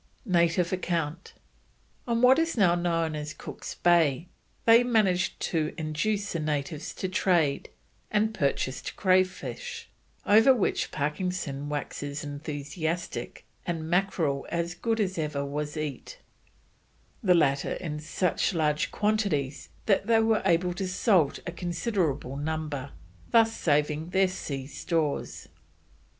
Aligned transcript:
NATIVE 0.25 0.73
ACCOUNT. 0.73 1.33
In 2.07 2.23
what 2.23 2.39
is 2.39 2.57
now 2.57 2.73
known 2.73 3.15
as 3.15 3.35
Cook's 3.35 3.75
Bay, 3.75 4.29
they 4.65 4.83
managed 4.83 5.39
to 5.41 5.75
induce 5.77 6.33
the 6.33 6.39
natives 6.39 6.91
to 6.95 7.07
trade, 7.07 7.69
and 8.09 8.33
purchased 8.33 8.95
crayfish, 8.95 9.91
over 10.25 10.55
which 10.55 10.89
Parkinson 10.89 11.69
waxes 11.69 12.23
enthusiastic, 12.23 13.45
and 13.67 13.87
"Mackerell 13.91 14.47
as 14.49 14.73
good 14.73 14.99
as 14.99 15.19
ever 15.19 15.45
was 15.45 15.77
eat," 15.77 16.17
the 17.21 17.35
latter 17.35 17.73
in 17.73 17.99
such 17.99 18.55
large 18.55 18.89
quantities 18.89 19.69
that 19.85 20.07
they 20.07 20.19
were 20.19 20.41
able 20.45 20.73
to 20.73 20.87
salt 20.87 21.37
a 21.45 21.51
considerable 21.51 22.35
number, 22.37 22.89
thus 23.29 23.55
saving 23.55 24.09
their 24.09 24.27
sea 24.27 24.65
stores. 24.65 25.47